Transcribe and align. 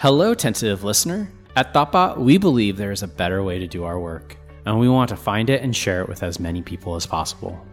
Hello, 0.00 0.32
tentative 0.32 0.84
listener. 0.84 1.28
At 1.56 1.74
Thoughtbot, 1.74 2.18
we 2.18 2.38
believe 2.38 2.76
there 2.76 2.92
is 2.92 3.02
a 3.02 3.08
better 3.08 3.42
way 3.42 3.58
to 3.58 3.66
do 3.66 3.82
our 3.82 3.98
work, 3.98 4.36
and 4.64 4.78
we 4.78 4.88
want 4.88 5.08
to 5.08 5.16
find 5.16 5.50
it 5.50 5.60
and 5.60 5.74
share 5.74 6.02
it 6.02 6.08
with 6.08 6.22
as 6.22 6.38
many 6.38 6.62
people 6.62 6.94
as 6.94 7.04
possible. 7.04 7.66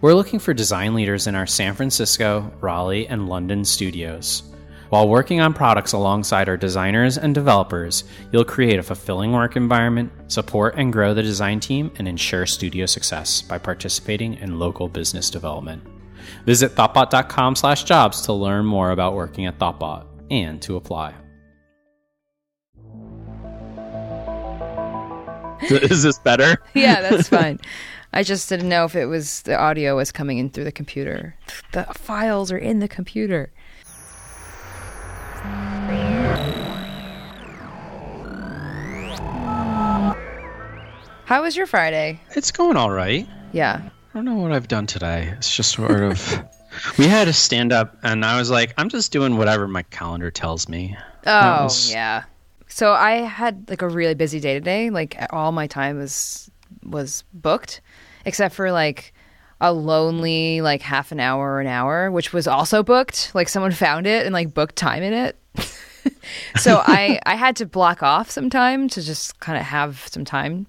We're 0.00 0.14
looking 0.14 0.38
for 0.38 0.54
design 0.54 0.94
leaders 0.94 1.26
in 1.26 1.34
our 1.34 1.46
San 1.46 1.74
Francisco, 1.74 2.50
Raleigh, 2.62 3.06
and 3.06 3.28
London 3.28 3.66
studios. 3.66 4.44
While 4.88 5.10
working 5.10 5.42
on 5.42 5.52
products 5.52 5.92
alongside 5.92 6.48
our 6.48 6.56
designers 6.56 7.18
and 7.18 7.34
developers, 7.34 8.04
you'll 8.32 8.46
create 8.46 8.78
a 8.78 8.82
fulfilling 8.82 9.32
work 9.32 9.54
environment, 9.54 10.10
support 10.28 10.76
and 10.78 10.90
grow 10.90 11.12
the 11.12 11.22
design 11.22 11.60
team, 11.60 11.90
and 11.98 12.08
ensure 12.08 12.46
studio 12.46 12.86
success 12.86 13.42
by 13.42 13.58
participating 13.58 14.36
in 14.36 14.58
local 14.58 14.88
business 14.88 15.28
development. 15.28 15.82
Visit 16.46 16.74
thoughtbot.com/jobs 16.74 18.22
to 18.22 18.32
learn 18.32 18.64
more 18.64 18.92
about 18.92 19.12
working 19.12 19.44
at 19.44 19.58
Thoughtbot 19.58 20.06
and 20.30 20.62
to 20.62 20.76
apply. 20.76 21.12
Is 25.70 26.02
this 26.02 26.18
better? 26.18 26.56
yeah, 26.74 27.00
that's 27.00 27.28
fine. 27.38 27.58
I 28.12 28.22
just 28.22 28.48
didn't 28.48 28.68
know 28.68 28.84
if 28.84 28.94
it 28.96 29.06
was 29.06 29.42
the 29.42 29.56
audio 29.58 29.96
was 29.96 30.12
coming 30.12 30.38
in 30.38 30.48
through 30.50 30.64
the 30.64 30.72
computer. 30.72 31.36
The 31.72 31.84
files 31.84 32.50
are 32.50 32.58
in 32.58 32.78
the 32.78 32.88
computer. 32.88 33.50
How 41.24 41.42
was 41.42 41.56
your 41.56 41.66
Friday? 41.66 42.20
It's 42.34 42.50
going 42.50 42.76
all 42.76 42.90
right. 42.90 43.28
Yeah. 43.52 43.82
I 43.82 43.90
don't 44.14 44.24
know 44.24 44.36
what 44.36 44.52
I've 44.52 44.68
done 44.68 44.86
today. 44.86 45.32
It's 45.36 45.54
just 45.54 45.72
sort 45.72 45.90
of. 46.02 46.42
we 46.98 47.06
had 47.06 47.28
a 47.28 47.32
stand 47.34 47.72
up, 47.72 47.96
and 48.02 48.24
I 48.24 48.38
was 48.38 48.50
like, 48.50 48.72
I'm 48.78 48.88
just 48.88 49.12
doing 49.12 49.36
whatever 49.36 49.68
my 49.68 49.82
calendar 49.84 50.30
tells 50.30 50.68
me. 50.68 50.96
Oh, 51.26 51.64
was- 51.64 51.92
yeah. 51.92 52.24
So 52.68 52.92
I 52.92 53.12
had 53.12 53.68
like 53.68 53.82
a 53.82 53.88
really 53.88 54.14
busy 54.14 54.40
day 54.40 54.54
today. 54.54 54.90
Like 54.90 55.16
all 55.30 55.52
my 55.52 55.66
time 55.66 55.98
was 55.98 56.50
was 56.84 57.24
booked 57.32 57.80
except 58.24 58.54
for 58.54 58.70
like 58.72 59.12
a 59.60 59.72
lonely 59.72 60.60
like 60.60 60.82
half 60.82 61.10
an 61.12 61.20
hour 61.20 61.54
or 61.54 61.60
an 61.60 61.66
hour, 61.66 62.10
which 62.10 62.32
was 62.32 62.46
also 62.46 62.82
booked. 62.82 63.32
Like 63.34 63.48
someone 63.48 63.72
found 63.86 64.06
it 64.06 64.26
and 64.26 64.32
like 64.32 64.54
booked 64.54 64.76
time 64.76 65.02
in 65.02 65.12
it. 65.12 65.36
so 66.56 66.82
I 66.86 67.20
I 67.26 67.34
had 67.34 67.56
to 67.56 67.66
block 67.66 68.02
off 68.02 68.30
some 68.30 68.50
time 68.50 68.88
to 68.90 69.02
just 69.02 69.40
kind 69.40 69.58
of 69.58 69.64
have 69.64 70.06
some 70.08 70.24
time. 70.24 70.66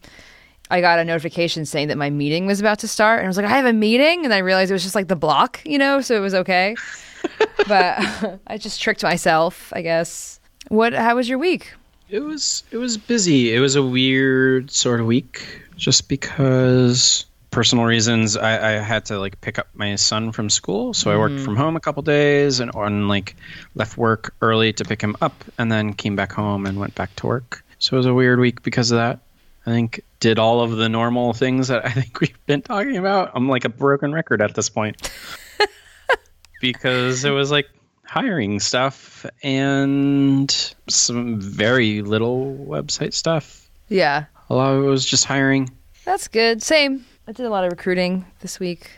I 0.72 0.82
got 0.82 1.00
a 1.00 1.04
notification 1.04 1.66
saying 1.66 1.88
that 1.88 1.98
my 1.98 2.12
meeting 2.12 2.46
was 2.46 2.60
about 2.60 2.78
to 2.80 2.88
start, 2.88 3.20
and 3.20 3.26
I 3.26 3.30
was 3.30 3.38
like, 3.38 3.46
I 3.48 3.50
have 3.50 3.66
a 3.66 3.74
meeting, 3.74 4.24
and 4.24 4.32
I 4.32 4.38
realized 4.38 4.70
it 4.70 4.76
was 4.76 4.84
just 4.84 4.94
like 4.94 5.08
the 5.08 5.16
block, 5.16 5.62
you 5.66 5.80
know, 5.80 6.00
so 6.00 6.16
it 6.16 6.20
was 6.20 6.36
okay. 6.36 6.76
but 7.68 8.40
I 8.46 8.58
just 8.60 8.80
tricked 8.80 9.02
myself, 9.02 9.74
I 9.76 9.82
guess. 9.82 10.40
What? 10.68 10.94
How 10.94 11.16
was 11.16 11.28
your 11.28 11.40
week? 11.40 11.74
It 12.10 12.22
was 12.22 12.64
it 12.72 12.78
was 12.78 12.98
busy. 12.98 13.54
It 13.54 13.60
was 13.60 13.76
a 13.76 13.84
weird 13.84 14.72
sort 14.72 15.00
of 15.00 15.06
week, 15.06 15.64
just 15.76 16.10
because 16.10 17.26
personal 17.52 17.86
reasons. 17.86 18.36
I, 18.36 18.54
I 18.54 18.72
had 18.80 19.06
to 19.06 19.20
like 19.20 19.40
pick 19.42 19.60
up 19.60 19.68
my 19.76 19.96
son 19.96 20.32
from 20.32 20.50
school, 20.50 20.94
so 20.94 21.12
I 21.12 21.18
worked 21.18 21.36
mm-hmm. 21.36 21.46
from 21.46 21.56
home 21.56 21.76
a 21.76 21.80
couple 21.80 22.02
days, 22.02 22.60
and 22.60 22.72
on 22.72 23.08
like 23.08 23.36
left 23.76 23.98
work 23.98 24.34
early 24.42 24.74
to 24.74 24.84
pick 24.84 25.02
him 25.02 25.16
up, 25.22 25.44
and 25.60 25.72
then 25.72 25.94
came 25.94 26.16
back 26.16 26.32
home 26.32 26.66
and 26.66 26.80
went 26.80 26.96
back 26.96 27.16
to 27.18 27.28
work. 27.28 27.64
So 27.78 27.96
it 27.96 28.00
was 28.00 28.06
a 28.08 28.14
weird 28.14 28.40
week 28.40 28.64
because 28.64 28.90
of 28.92 28.98
that. 28.98 29.20
I 29.68 29.72
think 29.72 30.02
did 30.20 30.40
all 30.40 30.62
of 30.62 30.78
the 30.78 30.90
normal 30.90 31.34
things 31.34 31.68
that 31.68 31.86
I 31.86 31.90
think 32.00 32.20
we've 32.20 32.46
been 32.48 32.64
talking 32.64 32.98
about. 32.98 33.32
I'm 33.36 33.48
like 33.48 33.66
a 33.66 33.70
broken 33.70 34.14
record 34.14 34.42
at 34.42 34.56
this 34.56 34.70
point 34.70 35.12
because 36.62 37.24
it 37.24 37.32
was 37.32 37.52
like 37.52 37.70
hiring 38.10 38.60
stuff 38.60 39.26
and 39.44 40.74
some 40.88 41.40
very 41.40 42.02
little 42.02 42.56
website 42.68 43.14
stuff. 43.14 43.70
Yeah, 43.88 44.26
A 44.50 44.56
lot 44.56 44.74
of 44.74 44.84
it 44.84 44.88
was 44.88 45.06
just 45.06 45.26
hiring. 45.26 45.70
that's 46.06 46.28
good. 46.28 46.62
Same. 46.62 47.06
I 47.28 47.32
did 47.32 47.46
a 47.46 47.50
lot 47.50 47.64
of 47.64 47.72
recruiting 47.72 48.26
this 48.42 48.60
week. 48.60 48.90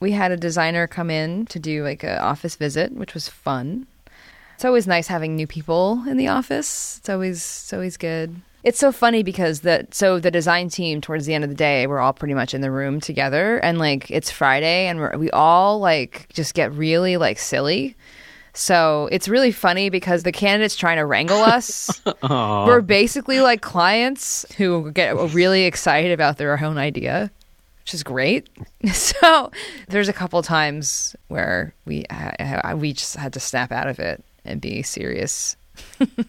We 0.00 0.12
had 0.12 0.30
a 0.32 0.36
designer 0.36 0.86
come 0.86 1.10
in 1.10 1.46
to 1.46 1.58
do 1.58 1.84
like 1.84 2.02
an 2.02 2.18
office 2.18 2.56
visit, 2.56 2.92
which 2.92 3.12
was 3.14 3.28
fun. 3.28 3.86
It's 4.54 4.64
always 4.64 4.86
nice 4.86 5.06
having 5.06 5.36
new 5.36 5.46
people 5.46 6.02
in 6.06 6.16
the 6.16 6.28
office. 6.28 6.98
It's 6.98 7.08
always 7.08 7.36
it's 7.38 7.72
always 7.72 7.96
good. 7.96 8.36
It's 8.62 8.78
so 8.78 8.92
funny 8.92 9.22
because 9.22 9.60
the 9.60 9.86
so 9.90 10.18
the 10.18 10.30
design 10.30 10.68
team 10.68 11.00
towards 11.00 11.24
the 11.26 11.32
end 11.34 11.44
of 11.44 11.50
the 11.50 11.56
day 11.56 11.86
we're 11.86 11.98
all 11.98 12.12
pretty 12.12 12.34
much 12.34 12.52
in 12.52 12.60
the 12.60 12.70
room 12.70 13.00
together 13.00 13.56
and 13.58 13.78
like 13.78 14.10
it's 14.10 14.30
Friday 14.30 14.86
and 14.86 14.98
we're, 14.98 15.16
we 15.16 15.30
all 15.30 15.78
like 15.80 16.28
just 16.32 16.52
get 16.54 16.72
really 16.74 17.16
like 17.16 17.38
silly. 17.38 17.96
So 18.52 19.08
it's 19.12 19.28
really 19.28 19.52
funny 19.52 19.90
because 19.90 20.22
the 20.22 20.32
candidates 20.32 20.76
trying 20.76 20.96
to 20.96 21.06
wrangle 21.06 21.40
us 21.40 22.02
we're 22.22 22.80
basically 22.80 23.40
like 23.40 23.60
clients 23.60 24.44
who 24.56 24.90
get 24.92 25.16
really 25.32 25.64
excited 25.64 26.12
about 26.12 26.38
their 26.38 26.62
own 26.62 26.78
idea, 26.78 27.30
which 27.82 27.94
is 27.94 28.02
great. 28.02 28.48
So 28.92 29.50
there's 29.88 30.08
a 30.08 30.12
couple 30.14 30.42
times 30.42 31.14
where 31.28 31.74
we 31.84 32.04
uh, 32.06 32.74
we 32.76 32.94
just 32.94 33.16
had 33.16 33.34
to 33.34 33.40
snap 33.40 33.70
out 33.72 33.88
of 33.88 33.98
it 33.98 34.24
and 34.44 34.60
be 34.60 34.82
serious. 34.82 35.56
but 35.98 36.26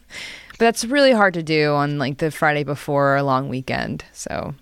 that's 0.58 0.86
really 0.86 1.14
hard 1.14 1.34
to 1.36 1.44
do 1.44 1.74
on 1.74 1.98
like 1.98 2.18
the 2.18 2.30
Friday 2.30 2.64
before 2.64 3.16
a 3.16 3.24
long 3.24 3.50
weekend. 3.50 4.04
So 4.12 4.54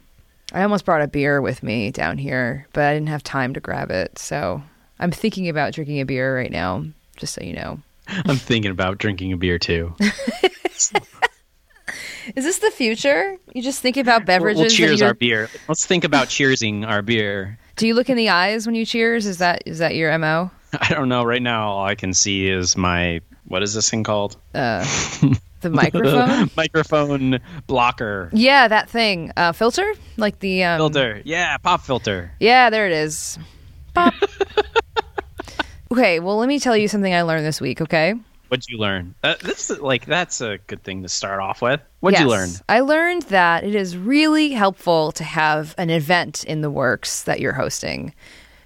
I 0.53 0.63
almost 0.63 0.85
brought 0.85 1.01
a 1.01 1.07
beer 1.07 1.41
with 1.41 1.61
me 1.63 1.91
down 1.91 2.17
here, 2.17 2.67
but 2.73 2.83
I 2.83 2.93
didn't 2.93 3.09
have 3.09 3.23
time 3.23 3.53
to 3.53 3.59
grab 3.59 3.91
it. 3.91 4.17
So 4.17 4.61
I'm 4.99 5.11
thinking 5.11 5.49
about 5.49 5.73
drinking 5.73 6.01
a 6.01 6.05
beer 6.05 6.35
right 6.35 6.51
now, 6.51 6.85
just 7.19 7.33
so 7.33 7.43
you 7.43 7.53
know. 7.53 7.79
I'm 8.07 8.37
thinking 8.37 8.71
about 8.71 8.97
drinking 8.97 9.33
a 9.33 9.37
beer 9.37 9.59
too. 9.59 9.93
Is 12.35 12.45
this 12.45 12.59
the 12.59 12.71
future? 12.71 13.37
You 13.53 13.61
just 13.61 13.81
think 13.81 13.97
about 13.97 14.25
beverages. 14.25 14.59
we'll 14.59 14.69
cheers 14.69 15.01
our 15.01 15.13
beer. 15.13 15.49
Let's 15.67 15.85
think 15.85 16.03
about 16.03 16.27
cheersing 16.27 16.87
our 16.87 17.01
beer. 17.01 17.57
Do 17.75 17.87
you 17.87 17.93
look 17.93 18.09
in 18.09 18.17
the 18.17 18.29
eyes 18.29 18.65
when 18.65 18.75
you 18.75 18.85
cheers? 18.85 19.25
Is 19.25 19.39
that 19.39 19.63
is 19.65 19.79
that 19.79 19.95
your 19.95 20.15
mo? 20.17 20.51
I 20.79 20.93
don't 20.93 21.09
know. 21.09 21.23
Right 21.23 21.41
now, 21.41 21.69
all 21.69 21.85
I 21.85 21.95
can 21.95 22.13
see 22.13 22.47
is 22.47 22.77
my 22.77 23.21
what 23.45 23.63
is 23.63 23.73
this 23.73 23.89
thing 23.89 24.03
called? 24.03 24.37
Uh, 24.53 24.83
the 25.61 25.69
microphone. 25.69 26.51
Microphone 26.55 27.39
blocker 27.67 28.29
yeah, 28.31 28.67
that 28.67 28.89
thing. 28.89 29.31
Uh, 29.35 29.51
filter, 29.51 29.93
like 30.17 30.39
the 30.39 30.63
um, 30.63 30.79
filter. 30.79 31.21
Yeah, 31.25 31.57
pop 31.57 31.81
filter. 31.81 32.31
Yeah, 32.39 32.69
there 32.69 32.85
it 32.85 32.93
is. 32.93 33.39
Pop. 33.93 34.13
Okay, 35.91 36.19
well, 36.19 36.37
let 36.37 36.47
me 36.47 36.59
tell 36.59 36.77
you 36.77 36.87
something 36.87 37.13
I 37.13 37.23
learned 37.23 37.45
this 37.45 37.61
week. 37.61 37.81
Okay. 37.81 38.15
What'd 38.49 38.67
you 38.67 38.79
learn? 38.79 39.13
Uh, 39.23 39.35
this 39.41 39.69
is 39.69 39.79
like 39.79 40.05
that's 40.05 40.41
a 40.41 40.57
good 40.65 40.83
thing 40.83 41.03
to 41.03 41.09
start 41.09 41.39
off 41.39 41.61
with. 41.61 41.81
What'd 41.99 42.19
you 42.19 42.27
learn? 42.27 42.49
I 42.67 42.79
learned 42.79 43.23
that 43.23 43.63
it 43.63 43.75
is 43.75 43.95
really 43.95 44.51
helpful 44.51 45.11
to 45.13 45.23
have 45.23 45.75
an 45.77 45.91
event 45.91 46.43
in 46.45 46.61
the 46.61 46.71
works 46.71 47.23
that 47.23 47.39
you're 47.39 47.53
hosting 47.53 48.13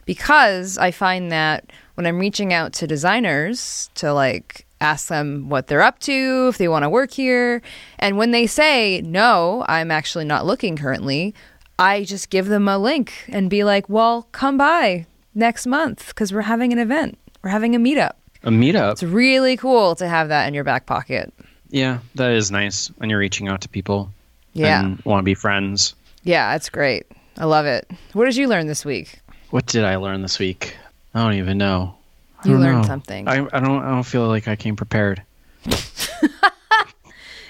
because 0.06 0.78
I 0.78 0.92
find 0.92 1.34
that 1.34 1.70
when 1.96 2.08
I'm 2.08 2.18
reaching 2.18 2.54
out 2.54 2.72
to 2.74 2.88
designers 2.88 3.90
to 3.96 4.14
like 4.14 4.66
ask 4.80 5.10
them 5.10 5.50
what 5.50 5.68
they're 5.68 5.82
up 5.82 6.00
to, 6.00 6.48
if 6.50 6.58
they 6.58 6.70
want 6.70 6.84
to 6.84 6.90
work 6.90 7.12
here, 7.12 7.62
and 8.00 8.18
when 8.18 8.32
they 8.32 8.48
say, 8.48 9.02
no, 9.02 9.66
I'm 9.68 9.92
actually 9.92 10.26
not 10.26 10.46
looking 10.46 10.78
currently, 10.78 11.36
I 11.78 12.06
just 12.06 12.30
give 12.30 12.48
them 12.48 12.70
a 12.70 12.78
link 12.78 13.26
and 13.28 13.50
be 13.50 13.66
like, 13.66 13.90
well, 13.90 14.30
come 14.32 14.58
by 14.58 15.08
next 15.36 15.66
month 15.68 16.08
because 16.08 16.34
we're 16.34 16.42
having 16.42 16.72
an 16.74 16.80
event, 16.80 17.18
we're 17.42 17.50
having 17.50 17.76
a 17.76 17.80
meetup. 17.80 18.14
A 18.44 18.50
meetup. 18.50 18.92
It's 18.94 19.04
really 19.04 19.56
cool 19.58 19.96
to 19.96 20.08
have 20.08 20.28
that 20.30 20.48
in 20.48 20.54
your 20.54 20.64
back 20.64 20.86
pocket. 20.86 21.34
Yeah, 21.70 22.00
that 22.16 22.32
is 22.32 22.52
nice 22.52 22.88
when 22.98 23.10
you're 23.10 23.20
reaching 23.20 23.48
out 23.48 23.62
to 23.62 23.70
people. 23.70 24.12
Yeah. 24.54 24.82
and 24.84 25.02
want 25.06 25.22
to 25.22 25.24
be 25.24 25.34
friends. 25.34 25.96
Yeah, 26.24 26.56
it's 26.56 26.70
great. 26.70 27.06
I 27.38 27.46
love 27.46 27.66
it. 27.66 27.90
What 28.14 28.26
did 28.26 28.36
you 28.36 28.48
learn 28.48 28.68
this 28.68 28.86
week? 28.86 29.20
What 29.50 29.66
did 29.66 29.84
I 29.84 29.96
learn 29.96 30.22
this 30.22 30.38
week? 30.40 30.76
I 31.16 31.24
don't 31.24 31.34
even 31.34 31.58
know. 31.58 31.96
I 32.44 32.50
You 32.50 32.58
learned 32.58 32.82
know. 32.84 32.88
something. 32.88 33.28
I, 33.28 33.48
I 33.54 33.60
don't. 33.60 33.82
I 33.84 33.90
don't 33.90 34.04
feel 34.04 34.28
like 34.28 34.48
I 34.48 34.56
came 34.56 34.76
prepared. 34.76 35.24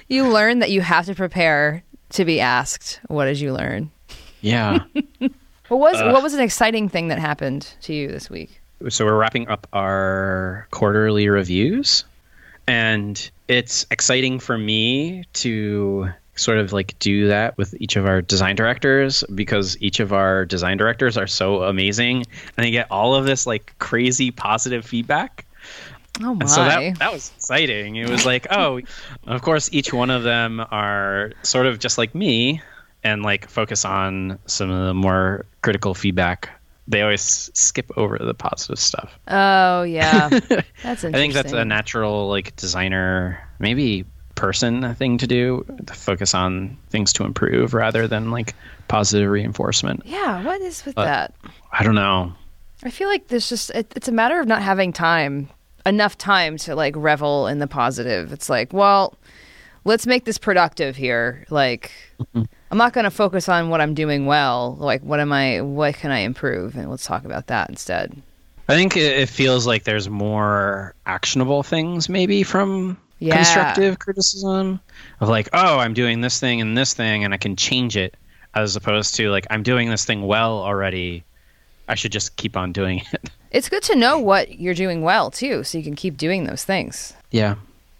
You 0.09 0.27
learned 0.27 0.61
that 0.61 0.69
you 0.69 0.81
have 0.81 1.05
to 1.07 1.15
prepare 1.15 1.81
to 2.09 2.25
be 2.25 2.39
asked. 2.39 2.99
What 3.07 3.25
did 3.25 3.39
you 3.39 3.53
learn? 3.53 3.89
Yeah. 4.41 4.79
What 5.69 5.79
was 5.79 6.01
what 6.01 6.15
uh, 6.15 6.21
was 6.21 6.33
an 6.33 6.41
exciting 6.41 6.89
thing 6.89 7.07
that 7.07 7.19
happened 7.19 7.73
to 7.81 7.93
you 7.93 8.07
this 8.07 8.29
week? 8.29 8.59
so 8.89 9.05
we're 9.05 9.17
wrapping 9.17 9.47
up 9.47 9.65
our 9.71 10.67
quarterly 10.71 11.29
reviews 11.29 12.03
and 12.67 13.31
it's 13.47 13.85
exciting 13.91 14.39
for 14.39 14.57
me 14.57 15.23
to 15.33 16.09
sort 16.35 16.57
of 16.57 16.73
like 16.73 16.97
do 16.99 17.27
that 17.27 17.57
with 17.57 17.73
each 17.79 17.95
of 17.95 18.05
our 18.05 18.21
design 18.21 18.55
directors 18.55 19.23
because 19.35 19.77
each 19.81 19.99
of 19.99 20.11
our 20.11 20.45
design 20.45 20.77
directors 20.77 21.17
are 21.17 21.27
so 21.27 21.63
amazing 21.63 22.25
and 22.57 22.65
they 22.65 22.71
get 22.71 22.87
all 22.91 23.15
of 23.15 23.25
this 23.25 23.45
like 23.45 23.73
crazy 23.79 24.31
positive 24.31 24.85
feedback 24.85 25.45
Oh 26.21 26.35
my! 26.35 26.41
and 26.41 26.49
so 26.49 26.63
that 26.63 26.99
that 26.99 27.11
was 27.11 27.31
exciting. 27.35 27.95
It 27.95 28.07
was 28.07 28.23
like, 28.23 28.45
oh, 28.51 28.81
of 29.25 29.41
course, 29.41 29.67
each 29.71 29.91
one 29.91 30.11
of 30.11 30.21
them 30.21 30.63
are 30.69 31.31
sort 31.41 31.65
of 31.65 31.79
just 31.79 31.97
like 31.97 32.13
me, 32.13 32.61
and 33.03 33.23
like 33.23 33.49
focus 33.49 33.85
on 33.85 34.39
some 34.45 34.69
of 34.69 34.87
the 34.87 34.93
more 34.93 35.45
critical 35.61 35.93
feedback. 35.93 36.49
They 36.87 37.01
always 37.01 37.49
skip 37.53 37.89
over 37.95 38.17
the 38.17 38.33
positive 38.33 38.79
stuff. 38.79 39.17
oh 39.29 39.83
yeah, 39.83 40.27
that's 40.29 40.51
interesting. 40.83 41.15
I 41.15 41.17
think 41.17 41.33
that's 41.33 41.53
a 41.53 41.63
natural 41.63 42.27
like 42.29 42.55
designer, 42.57 43.41
maybe 43.59 44.05
person 44.35 44.93
thing 44.95 45.17
to 45.19 45.27
do 45.27 45.63
to 45.85 45.93
focus 45.93 46.33
on 46.33 46.75
things 46.89 47.13
to 47.13 47.23
improve 47.23 47.73
rather 47.73 48.07
than 48.07 48.31
like 48.31 48.53
positive 48.87 49.29
reinforcement. 49.29 50.01
Yeah, 50.05 50.43
what 50.43 50.59
is 50.61 50.83
with 50.85 50.95
But- 50.95 51.05
that? 51.05 51.33
I 51.71 51.83
don't 51.83 51.95
know. 51.95 52.33
I 52.83 52.89
feel 52.89 53.07
like 53.07 53.27
there's 53.29 53.47
just 53.47 53.69
it, 53.69 53.93
it's 53.95 54.09
a 54.09 54.11
matter 54.11 54.41
of 54.41 54.47
not 54.47 54.61
having 54.61 54.91
time, 54.91 55.49
enough 55.85 56.17
time 56.17 56.57
to 56.57 56.75
like 56.75 56.95
revel 56.97 57.47
in 57.47 57.59
the 57.59 57.67
positive. 57.67 58.33
It's 58.33 58.49
like, 58.49 58.73
well, 58.73 59.17
let's 59.85 60.05
make 60.05 60.25
this 60.25 60.37
productive 60.37 60.97
here. 60.97 61.45
Like, 61.49 61.91
mm-hmm. 62.19 62.43
I'm 62.73 62.77
not 62.79 62.93
going 62.93 63.03
to 63.03 63.11
focus 63.11 63.47
on 63.47 63.69
what 63.69 63.81
I'm 63.81 63.93
doing 63.93 64.25
well. 64.25 64.75
Like, 64.79 65.03
what 65.03 65.19
am 65.19 65.31
I? 65.31 65.61
What 65.61 65.93
can 65.93 66.09
I 66.09 66.21
improve? 66.21 66.75
And 66.75 66.89
let's 66.89 67.05
talk 67.05 67.23
about 67.23 67.45
that 67.45 67.69
instead. 67.69 68.19
I 68.67 68.73
think 68.73 68.97
it, 68.97 69.29
feels 69.29 69.67
like 69.67 69.83
there's 69.83 70.09
more 70.09 70.95
actionable 71.05 71.61
things 71.61 72.09
maybe 72.09 72.41
from 72.41 72.97
Yeah. 73.19 73.35
constructive 73.35 73.99
criticism 73.99 74.79
of 75.21 75.29
like, 75.29 75.49
oh, 75.53 75.77
I'm 75.77 75.93
doing 75.93 76.21
this 76.21 76.39
thing 76.39 76.61
and 76.61 76.75
this 76.75 76.95
thing 76.95 77.23
and 77.23 77.31
I 77.31 77.37
can 77.37 77.55
change 77.55 77.95
it, 77.95 78.17
as 78.55 78.75
opposed 78.75 79.13
to 79.17 79.29
like, 79.29 79.45
I'm 79.51 79.61
doing 79.61 79.91
this 79.91 80.03
thing 80.03 80.25
well 80.25 80.57
already. 80.57 81.23
I 81.87 81.93
should 81.93 82.11
just 82.11 82.37
keep 82.37 82.57
on 82.57 82.71
doing 82.71 83.03
it. 83.13 83.29
It's 83.51 83.69
good 83.69 83.83
to 83.83 83.95
know 83.95 84.17
what 84.17 84.59
you're 84.59 84.73
doing 84.73 85.03
well 85.03 85.29
too, 85.29 85.63
so 85.63 85.77
you 85.77 85.83
can 85.83 85.95
keep 85.95 86.17
doing 86.17 86.45
those 86.45 86.63
things. 86.63 87.13
Yeah. 87.29 87.53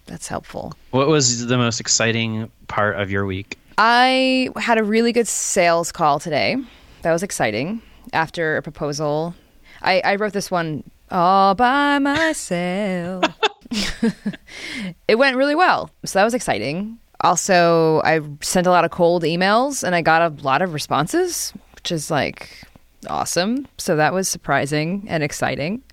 That's 0.08 0.28
helpful. 0.28 0.74
What 0.90 1.10
was 1.10 1.46
the 1.46 1.60
most 1.60 1.80
exciting 1.80 2.50
part 2.68 3.00
of 3.00 3.12
your 3.12 3.28
week? 3.28 3.60
I 3.78 4.50
had 4.58 4.78
a 4.78 4.84
really 4.84 5.12
good 5.12 5.28
sales 5.28 5.92
call 5.92 6.20
today. 6.20 6.58
That 7.02 7.12
was 7.12 7.24
exciting. 7.24 7.82
After 8.12 8.58
a 8.58 8.62
proposal, 8.62 9.34
I, 9.82 10.02
I 10.02 10.16
wrote 10.16 10.34
this 10.34 10.52
one 10.52 10.84
all 11.10 11.56
by 11.56 12.00
myself. 12.00 13.26
it 15.08 15.16
went 15.16 15.38
really 15.38 15.56
well. 15.56 15.90
So 16.06 16.20
that 16.20 16.24
was 16.24 16.34
exciting. 16.34 17.00
Also, 17.22 18.02
I 18.04 18.20
sent 18.42 18.68
a 18.68 18.70
lot 18.70 18.86
of 18.86 18.92
cold 18.92 19.24
emails 19.24 19.84
and 19.84 19.96
I 19.96 20.02
got 20.02 20.22
a 20.22 20.44
lot 20.44 20.62
of 20.62 20.74
responses, 20.74 21.54
which 21.76 21.92
is 21.92 22.12
like 22.12 22.64
awesome. 23.08 23.68
So 23.78 23.96
that 23.96 24.14
was 24.14 24.28
surprising 24.28 25.06
and 25.08 25.24
exciting. 25.24 25.84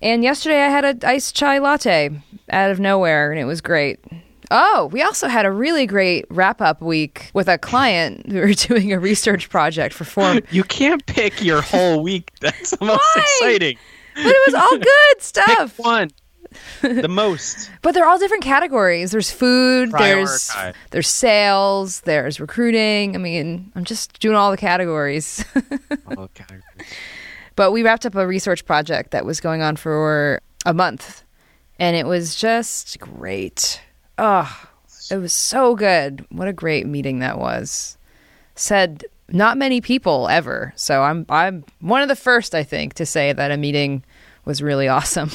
And 0.00 0.24
yesterday 0.24 0.62
I 0.62 0.68
had 0.68 0.84
a 1.02 1.08
iced 1.08 1.36
chai 1.36 1.58
latte 1.58 2.10
out 2.50 2.70
of 2.70 2.80
nowhere 2.80 3.30
and 3.30 3.40
it 3.40 3.44
was 3.44 3.60
great. 3.60 4.00
Oh, 4.54 4.90
we 4.92 5.00
also 5.02 5.28
had 5.28 5.46
a 5.46 5.50
really 5.50 5.86
great 5.86 6.26
wrap 6.28 6.60
up 6.60 6.82
week 6.82 7.30
with 7.32 7.48
a 7.48 7.56
client 7.56 8.30
who 8.30 8.38
were 8.38 8.52
doing 8.68 8.92
a 8.92 8.98
research 8.98 9.48
project 9.48 9.94
for 9.94 10.04
Form. 10.04 10.40
You 10.50 10.62
can't 10.62 11.04
pick 11.06 11.42
your 11.42 11.62
whole 11.62 12.02
week. 12.02 12.30
That's 12.40 12.70
the 12.70 12.84
most 12.84 13.00
Why? 13.16 13.22
exciting. 13.22 13.78
But 14.14 14.26
it 14.26 14.42
was 14.46 14.54
all 14.54 14.78
good 14.78 15.22
stuff. 15.22 15.76
Pick 15.76 15.84
one. 15.84 16.10
The 16.82 17.08
most. 17.08 17.70
But 17.80 17.94
they're 17.94 18.06
all 18.06 18.18
different 18.18 18.44
categories. 18.44 19.10
There's 19.12 19.30
food, 19.30 19.90
there's 19.92 20.48
Prioritize. 20.50 20.74
there's 20.90 21.08
sales, 21.08 22.00
there's 22.02 22.38
recruiting. 22.38 23.14
I 23.14 23.18
mean, 23.18 23.72
I'm 23.74 23.84
just 23.84 24.20
doing 24.20 24.36
all 24.36 24.50
the 24.50 24.58
categories. 24.58 25.42
All 26.14 26.28
categories. 26.34 26.62
But 27.56 27.72
we 27.72 27.82
wrapped 27.82 28.04
up 28.04 28.14
a 28.16 28.26
research 28.26 28.66
project 28.66 29.12
that 29.12 29.24
was 29.24 29.40
going 29.40 29.62
on 29.62 29.76
for 29.76 30.42
a 30.66 30.74
month, 30.74 31.22
and 31.78 31.96
it 31.96 32.04
was 32.04 32.34
just 32.36 32.98
great. 33.00 33.80
Oh, 34.18 34.68
it 35.10 35.16
was 35.16 35.32
so 35.32 35.74
good. 35.74 36.24
What 36.30 36.48
a 36.48 36.52
great 36.52 36.86
meeting 36.86 37.18
that 37.20 37.38
was. 37.38 37.98
Said 38.54 39.04
not 39.28 39.56
many 39.56 39.80
people 39.80 40.28
ever. 40.28 40.72
So 40.76 41.02
I'm 41.02 41.26
I'm 41.28 41.64
one 41.80 42.02
of 42.02 42.08
the 42.08 42.16
first, 42.16 42.54
I 42.54 42.62
think, 42.62 42.94
to 42.94 43.06
say 43.06 43.32
that 43.32 43.50
a 43.50 43.56
meeting 43.56 44.04
was 44.44 44.62
really 44.62 44.88
awesome. 44.96 45.30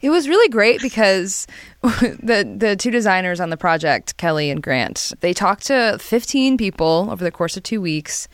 it 0.00 0.10
was 0.10 0.28
really 0.28 0.48
great 0.48 0.80
because 0.80 1.46
the 1.82 2.54
the 2.56 2.76
two 2.76 2.90
designers 2.90 3.40
on 3.40 3.50
the 3.50 3.56
project, 3.56 4.16
Kelly 4.16 4.50
and 4.50 4.62
Grant, 4.62 5.12
they 5.20 5.32
talked 5.32 5.66
to 5.66 5.98
15 6.00 6.56
people 6.56 7.08
over 7.10 7.24
the 7.24 7.30
course 7.30 7.56
of 7.56 7.62
2 7.62 7.80
weeks 7.80 8.28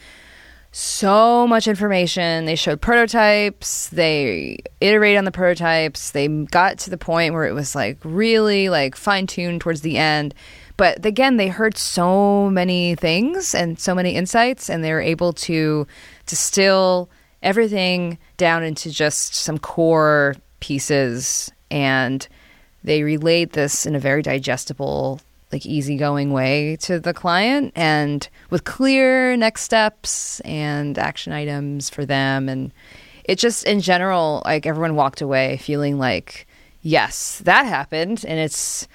so 0.78 1.44
much 1.48 1.66
information. 1.66 2.44
They 2.44 2.54
showed 2.54 2.80
prototypes. 2.80 3.88
They 3.88 4.58
iterated 4.80 5.18
on 5.18 5.24
the 5.24 5.32
prototypes. 5.32 6.12
They 6.12 6.28
got 6.28 6.78
to 6.78 6.90
the 6.90 6.96
point 6.96 7.34
where 7.34 7.46
it 7.46 7.52
was 7.52 7.74
like 7.74 7.98
really 8.04 8.68
like 8.68 8.94
fine 8.94 9.26
tuned 9.26 9.60
towards 9.60 9.80
the 9.80 9.98
end. 9.98 10.34
But 10.76 11.04
again, 11.04 11.36
they 11.36 11.48
heard 11.48 11.76
so 11.76 12.48
many 12.48 12.94
things 12.94 13.56
and 13.56 13.80
so 13.80 13.92
many 13.92 14.14
insights, 14.14 14.70
and 14.70 14.84
they 14.84 14.92
were 14.92 15.00
able 15.00 15.32
to 15.32 15.88
distill 16.26 17.10
everything 17.42 18.16
down 18.36 18.62
into 18.62 18.92
just 18.92 19.34
some 19.34 19.58
core 19.58 20.36
pieces. 20.60 21.50
And 21.72 22.26
they 22.84 23.02
relayed 23.02 23.50
this 23.50 23.84
in 23.84 23.96
a 23.96 24.00
very 24.00 24.22
digestible 24.22 25.20
like 25.52 25.64
easygoing 25.66 26.32
way 26.32 26.76
to 26.82 27.00
the 27.00 27.14
client 27.14 27.72
and 27.74 28.28
with 28.50 28.64
clear 28.64 29.36
next 29.36 29.62
steps 29.62 30.40
and 30.40 30.98
action 30.98 31.32
items 31.32 31.88
for 31.90 32.04
them. 32.04 32.48
And 32.48 32.72
it 33.24 33.38
just 33.38 33.64
in 33.64 33.80
general 33.80 34.42
like 34.44 34.66
everyone 34.66 34.94
walked 34.94 35.20
away 35.20 35.56
feeling 35.58 35.98
like 35.98 36.46
yes 36.82 37.38
that 37.44 37.66
happened. 37.66 38.24
And 38.26 38.38
it's 38.38 38.86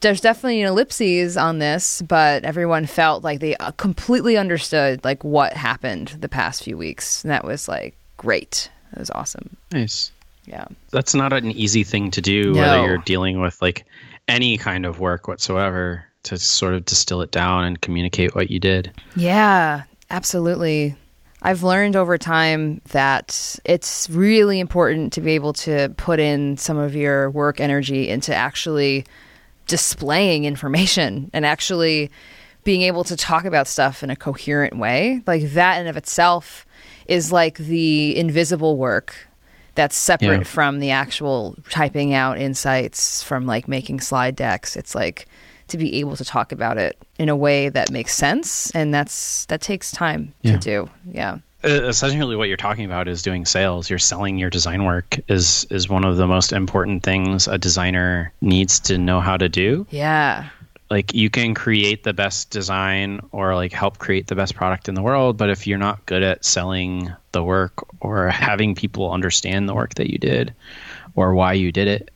there's 0.00 0.20
definitely 0.20 0.60
an 0.60 0.68
ellipses 0.68 1.36
on 1.38 1.58
this 1.60 2.02
but 2.02 2.44
everyone 2.44 2.84
felt 2.84 3.24
like 3.24 3.40
they 3.40 3.56
uh, 3.56 3.70
completely 3.72 4.36
understood 4.36 5.02
like 5.02 5.24
what 5.24 5.54
happened 5.54 6.08
the 6.20 6.28
past 6.28 6.62
few 6.62 6.76
weeks. 6.76 7.24
And 7.24 7.30
that 7.30 7.44
was 7.44 7.68
like 7.68 7.96
great. 8.18 8.70
It 8.92 8.98
was 8.98 9.10
awesome. 9.10 9.56
Nice. 9.72 10.12
yeah. 10.46 10.66
That's 10.90 11.14
not 11.14 11.32
an 11.32 11.50
easy 11.50 11.84
thing 11.84 12.10
to 12.12 12.20
do, 12.20 12.52
No. 12.52 12.60
whether 12.60 12.86
you're 12.86 12.98
dealing 12.98 13.40
with 13.40 13.60
like 13.62 13.84
any 14.28 14.56
kind 14.56 14.86
of 14.86 15.00
work 15.00 15.28
whatsoever, 15.28 16.04
to 16.24 16.38
sort 16.38 16.74
of 16.74 16.84
distill 16.84 17.20
it 17.20 17.30
down 17.30 17.64
and 17.64 17.80
communicate 17.80 18.34
what 18.34 18.50
you 18.50 18.58
did. 18.58 18.90
Yeah, 19.14 19.82
absolutely. 20.10 20.96
I've 21.42 21.62
learned 21.62 21.94
over 21.94 22.16
time 22.16 22.80
that 22.92 23.56
it's 23.66 24.08
really 24.08 24.58
important 24.58 25.12
to 25.12 25.20
be 25.20 25.32
able 25.32 25.52
to 25.54 25.92
put 25.98 26.18
in 26.18 26.56
some 26.56 26.78
of 26.78 26.96
your 26.96 27.30
work 27.30 27.60
energy 27.60 28.08
into 28.08 28.34
actually 28.34 29.04
displaying 29.66 30.46
information 30.46 31.30
and 31.34 31.44
actually 31.44 32.10
being 32.64 32.80
able 32.80 33.04
to 33.04 33.16
talk 33.16 33.44
about 33.44 33.68
stuff 33.68 34.02
in 34.02 34.08
a 34.08 34.16
coherent 34.16 34.78
way. 34.78 35.22
Like 35.26 35.52
that 35.52 35.80
in 35.80 35.86
of 35.86 35.98
itself 35.98 36.66
is 37.06 37.30
like 37.30 37.58
the 37.58 38.16
invisible 38.16 38.78
work 38.78 39.28
that's 39.74 39.96
separate 39.96 40.38
Yeah. 40.38 40.42
from 40.44 40.80
the 40.80 40.90
actual 40.90 41.56
typing 41.70 42.14
out 42.14 42.38
insights 42.38 43.22
from 43.22 43.46
like 43.46 43.68
making 43.68 44.00
slide 44.00 44.36
decks. 44.36 44.76
It's 44.76 44.94
like 44.94 45.26
to 45.68 45.78
be 45.78 45.98
able 46.00 46.16
to 46.16 46.24
talk 46.24 46.52
about 46.52 46.76
it 46.78 46.96
in 47.18 47.28
a 47.28 47.36
way 47.36 47.68
that 47.70 47.90
makes 47.90 48.14
sense 48.14 48.70
and 48.72 48.92
that's 48.92 49.46
that 49.46 49.60
takes 49.60 49.90
time 49.90 50.32
Yeah. 50.42 50.52
to 50.52 50.58
do. 50.58 50.90
Yeah. 51.10 51.38
Essentially, 51.62 52.36
what 52.36 52.48
you're 52.48 52.58
talking 52.58 52.84
about 52.84 53.08
is 53.08 53.22
doing 53.22 53.46
sales. 53.46 53.88
You're 53.88 53.98
selling 53.98 54.36
your 54.36 54.50
design 54.50 54.84
work 54.84 55.18
is 55.28 55.66
is 55.70 55.88
one 55.88 56.04
of 56.04 56.18
the 56.18 56.26
most 56.26 56.52
important 56.52 57.02
things 57.02 57.48
a 57.48 57.56
designer 57.56 58.32
needs 58.42 58.78
to 58.80 58.98
know 58.98 59.20
how 59.20 59.38
to 59.38 59.48
do. 59.48 59.86
Yeah. 59.90 60.44
Like 60.90 61.14
you 61.14 61.30
can 61.30 61.54
create 61.54 62.04
the 62.04 62.12
best 62.12 62.50
design 62.50 63.20
or 63.32 63.54
like 63.54 63.72
help 63.72 63.98
create 63.98 64.26
the 64.26 64.34
best 64.34 64.54
product 64.54 64.88
in 64.88 64.94
the 64.94 65.02
world, 65.02 65.36
but 65.36 65.50
if 65.50 65.66
you're 65.66 65.78
not 65.78 66.04
good 66.06 66.22
at 66.22 66.44
selling 66.44 67.12
the 67.32 67.42
work 67.42 67.72
or 68.00 68.28
having 68.28 68.74
people 68.74 69.10
understand 69.10 69.68
the 69.68 69.74
work 69.74 69.94
that 69.94 70.10
you 70.10 70.18
did 70.18 70.54
or 71.16 71.34
why 71.34 71.54
you 71.54 71.72
did 71.72 71.88
it, 71.88 72.10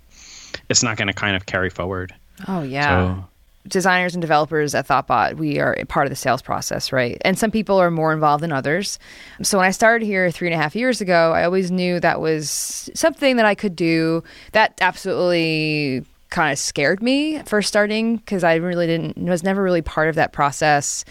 it's 0.68 0.82
not 0.82 0.96
going 0.96 1.08
to 1.08 1.14
kind 1.14 1.34
of 1.34 1.46
carry 1.46 1.70
forward. 1.70 2.14
Oh 2.46 2.62
yeah. 2.62 3.16
So 3.16 3.24
designers 3.68 4.14
and 4.14 4.22
developers 4.22 4.74
at 4.74 4.86
Thoughtbot, 4.86 5.36
we 5.36 5.58
are 5.58 5.76
part 5.88 6.06
of 6.06 6.10
the 6.10 6.16
sales 6.16 6.42
process, 6.42 6.92
right? 6.92 7.20
And 7.24 7.38
some 7.38 7.50
people 7.50 7.78
are 7.78 7.90
more 7.90 8.12
involved 8.12 8.42
than 8.42 8.52
others. 8.52 8.98
So 9.42 9.58
when 9.58 9.66
I 9.66 9.70
started 9.70 10.04
here 10.04 10.30
three 10.30 10.48
and 10.48 10.54
a 10.54 10.62
half 10.62 10.74
years 10.74 11.00
ago, 11.00 11.32
I 11.32 11.44
always 11.44 11.70
knew 11.70 12.00
that 12.00 12.20
was 12.20 12.90
something 12.94 13.36
that 13.36 13.46
I 13.46 13.54
could 13.54 13.76
do. 13.76 14.24
That 14.52 14.78
absolutely 14.80 16.04
kind 16.30 16.52
of 16.52 16.58
scared 16.58 17.02
me 17.02 17.42
first 17.44 17.68
starting 17.68 18.16
because 18.16 18.44
I 18.44 18.56
really 18.56 18.86
didn't 18.86 19.16
was 19.16 19.42
never 19.42 19.62
really 19.62 19.82
part 19.82 20.08
of 20.08 20.14
that 20.16 20.32
process. 20.32 21.04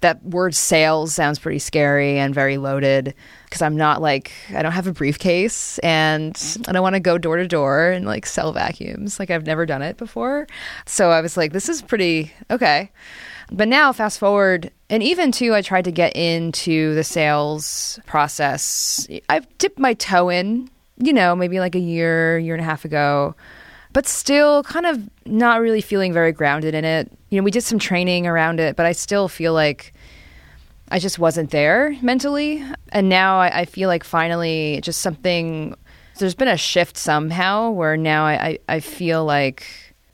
That 0.00 0.22
word 0.24 0.54
sales 0.54 1.14
sounds 1.14 1.38
pretty 1.38 1.60
scary 1.60 2.18
and 2.18 2.34
very 2.34 2.56
loaded 2.56 3.14
because 3.44 3.62
I'm 3.62 3.76
not 3.76 4.02
like 4.02 4.32
I 4.54 4.62
don't 4.62 4.72
have 4.72 4.86
a 4.86 4.92
briefcase 4.92 5.78
and 5.80 6.36
I 6.66 6.72
don't 6.72 6.82
want 6.82 6.94
to 6.94 7.00
go 7.00 7.18
door 7.18 7.36
to 7.36 7.46
door 7.46 7.90
and 7.90 8.06
like 8.06 8.26
sell 8.26 8.52
vacuums. 8.52 9.18
Like 9.18 9.30
I've 9.30 9.46
never 9.46 9.66
done 9.66 9.82
it 9.82 9.98
before. 9.98 10.46
So 10.86 11.10
I 11.10 11.20
was 11.20 11.36
like 11.36 11.52
this 11.52 11.68
is 11.68 11.82
pretty 11.82 12.32
okay. 12.50 12.90
But 13.50 13.68
now 13.68 13.92
fast 13.92 14.18
forward 14.18 14.72
and 14.88 15.02
even 15.02 15.32
too 15.32 15.54
I 15.54 15.60
tried 15.60 15.84
to 15.84 15.92
get 15.92 16.16
into 16.16 16.94
the 16.94 17.04
sales 17.04 18.00
process. 18.06 19.06
I've 19.28 19.46
dipped 19.58 19.78
my 19.78 19.92
toe 19.94 20.30
in, 20.30 20.70
you 20.96 21.12
know, 21.12 21.36
maybe 21.36 21.60
like 21.60 21.74
a 21.74 21.80
year, 21.80 22.38
year 22.38 22.54
and 22.54 22.62
a 22.62 22.64
half 22.64 22.86
ago 22.86 23.36
but 23.92 24.06
still 24.06 24.62
kind 24.62 24.86
of 24.86 25.08
not 25.26 25.60
really 25.60 25.80
feeling 25.80 26.12
very 26.12 26.32
grounded 26.32 26.74
in 26.74 26.84
it. 26.84 27.10
You 27.30 27.40
know, 27.40 27.44
we 27.44 27.50
did 27.50 27.62
some 27.62 27.78
training 27.78 28.26
around 28.26 28.60
it, 28.60 28.76
but 28.76 28.86
I 28.86 28.92
still 28.92 29.28
feel 29.28 29.52
like 29.54 29.92
I 30.90 30.98
just 30.98 31.18
wasn't 31.18 31.50
there 31.50 31.96
mentally. 32.02 32.64
And 32.90 33.08
now 33.08 33.38
I, 33.40 33.60
I 33.60 33.64
feel 33.64 33.88
like 33.88 34.04
finally 34.04 34.80
just 34.82 35.00
something, 35.00 35.74
there's 36.18 36.34
been 36.34 36.48
a 36.48 36.56
shift 36.56 36.96
somehow 36.96 37.70
where 37.70 37.96
now 37.96 38.24
I, 38.26 38.32
I, 38.46 38.58
I 38.68 38.80
feel 38.80 39.24
like 39.24 39.64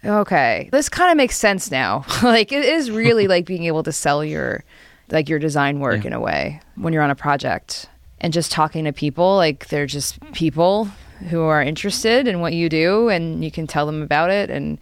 okay, 0.04 0.68
this 0.70 0.88
kind 0.88 1.10
of 1.10 1.16
makes 1.16 1.36
sense 1.36 1.70
now. 1.72 2.04
like 2.22 2.52
it 2.52 2.64
is 2.64 2.90
really 2.90 3.26
like 3.26 3.44
being 3.46 3.64
able 3.64 3.82
to 3.82 3.92
sell 3.92 4.24
your 4.24 4.62
like 5.10 5.28
your 5.28 5.38
design 5.40 5.80
work 5.80 6.02
Yeah. 6.02 6.08
in 6.08 6.12
a 6.12 6.20
way 6.20 6.60
when 6.76 6.92
you're 6.92 7.02
on 7.02 7.10
a 7.10 7.16
project 7.16 7.88
and 8.20 8.32
just 8.32 8.52
talking 8.52 8.84
to 8.84 8.92
people 8.92 9.36
like 9.36 9.68
they're 9.68 9.86
just 9.86 10.20
people 10.32 10.88
who 11.30 11.42
are 11.42 11.62
interested 11.62 12.28
in 12.28 12.40
what 12.40 12.52
you 12.52 12.68
do 12.68 13.08
and 13.08 13.44
you 13.44 13.50
can 13.50 13.66
tell 13.66 13.86
them 13.86 14.02
about 14.02 14.30
it. 14.30 14.50
And 14.50 14.78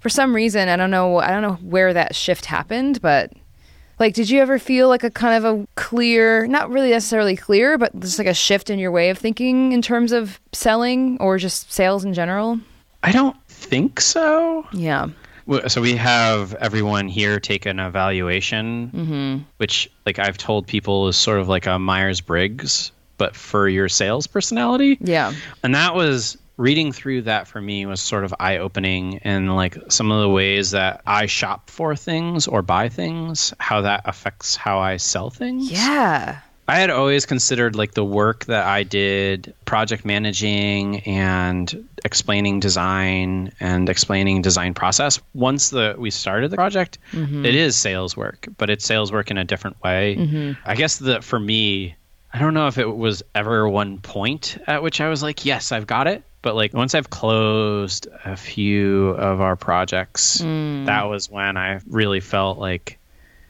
for 0.00 0.08
some 0.08 0.34
reason 0.34 0.68
I 0.68 0.76
don't 0.76 0.90
know 0.90 1.18
I 1.18 1.30
don't 1.30 1.42
know 1.42 1.54
where 1.54 1.92
that 1.94 2.14
shift 2.14 2.46
happened 2.46 3.00
but 3.00 3.32
like 3.98 4.14
did 4.14 4.28
you 4.28 4.40
ever 4.40 4.58
feel 4.58 4.88
like 4.88 5.04
a 5.04 5.10
kind 5.10 5.44
of 5.44 5.60
a 5.60 5.66
clear 5.76 6.46
not 6.46 6.70
really 6.70 6.90
necessarily 6.90 7.36
clear 7.36 7.78
but 7.78 7.98
just 8.00 8.18
like 8.18 8.28
a 8.28 8.34
shift 8.34 8.68
in 8.70 8.78
your 8.78 8.90
way 8.90 9.10
of 9.10 9.18
thinking 9.18 9.72
in 9.72 9.80
terms 9.80 10.12
of 10.12 10.40
selling 10.52 11.16
or 11.20 11.38
just 11.38 11.72
sales 11.72 12.04
in 12.04 12.12
general? 12.12 12.60
I 13.02 13.12
don't 13.12 13.36
think 13.48 14.00
so. 14.00 14.66
yeah. 14.72 15.08
So 15.68 15.82
we 15.82 15.94
have 15.96 16.54
everyone 16.54 17.06
here 17.06 17.38
take 17.38 17.66
an 17.66 17.78
evaluation, 17.78 18.90
mm-hmm. 18.90 19.42
which, 19.58 19.90
like 20.06 20.18
I've 20.18 20.38
told 20.38 20.66
people, 20.66 21.08
is 21.08 21.16
sort 21.16 21.38
of 21.38 21.48
like 21.48 21.66
a 21.66 21.78
Myers 21.78 22.22
Briggs, 22.22 22.92
but 23.16 23.36
for 23.36 23.68
your 23.68 23.88
sales 23.88 24.26
personality. 24.26 24.98
yeah 25.00 25.32
And 25.62 25.74
that 25.74 25.94
was 25.94 26.38
reading 26.56 26.92
through 26.92 27.22
that 27.22 27.48
for 27.48 27.60
me 27.60 27.84
was 27.84 28.00
sort 28.00 28.24
of 28.24 28.32
eye 28.38 28.58
opening 28.58 29.18
and 29.24 29.56
like 29.56 29.76
some 29.88 30.12
of 30.12 30.20
the 30.20 30.28
ways 30.28 30.70
that 30.70 31.02
I 31.06 31.26
shop 31.26 31.68
for 31.68 31.96
things 31.96 32.46
or 32.46 32.62
buy 32.62 32.88
things, 32.88 33.52
how 33.58 33.80
that 33.80 34.02
affects 34.04 34.54
how 34.54 34.78
I 34.78 34.96
sell 34.98 35.30
things. 35.30 35.70
yeah 35.70 36.40
I 36.66 36.78
had 36.78 36.88
always 36.88 37.26
considered 37.26 37.76
like 37.76 37.92
the 37.92 38.04
work 38.04 38.46
that 38.46 38.66
I 38.66 38.84
did 38.84 39.54
project 39.66 40.04
managing 40.04 41.00
and 41.00 41.86
explaining 42.04 42.60
design 42.60 43.52
and 43.60 43.88
explaining 43.88 44.40
design 44.40 44.72
process. 44.72 45.20
Once 45.34 45.70
the 45.70 45.94
we 45.98 46.10
started 46.10 46.50
the 46.50 46.56
project, 46.56 46.98
mm-hmm. 47.12 47.44
it 47.44 47.54
is 47.54 47.76
sales 47.76 48.16
work, 48.16 48.48
but 48.56 48.70
it's 48.70 48.84
sales 48.86 49.12
work 49.12 49.30
in 49.30 49.36
a 49.36 49.44
different 49.44 49.82
way. 49.82 50.16
Mm-hmm. 50.18 50.52
I 50.64 50.74
guess 50.74 50.98
that 50.98 51.22
for 51.22 51.38
me, 51.38 51.96
I 52.34 52.38
don't 52.40 52.52
know 52.52 52.66
if 52.66 52.78
it 52.78 52.96
was 52.96 53.22
ever 53.32 53.68
one 53.68 53.98
point 53.98 54.58
at 54.66 54.82
which 54.82 55.00
I 55.00 55.08
was 55.08 55.22
like, 55.22 55.44
yes, 55.44 55.70
I've 55.70 55.86
got 55.86 56.08
it. 56.08 56.24
But 56.42 56.56
like 56.56 56.74
once 56.74 56.96
I've 56.96 57.08
closed 57.08 58.08
a 58.24 58.36
few 58.36 59.10
of 59.10 59.40
our 59.40 59.54
projects, 59.54 60.40
hmm. 60.40 60.84
that 60.86 61.04
was 61.04 61.30
when 61.30 61.56
I 61.56 61.80
really 61.88 62.18
felt 62.18 62.58
like 62.58 62.98